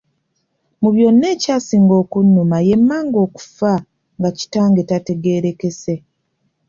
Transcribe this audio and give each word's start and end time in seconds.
Mu 0.81 0.89
byonna 0.95 1.25
ekyasinga 1.35 1.93
okunnuma 2.03 2.57
ye 2.67 2.75
mmange 2.81 3.17
okufa 3.25 3.71
nga 4.17 4.29
Kitange 4.37 4.81
tategeerekese. 4.89 5.93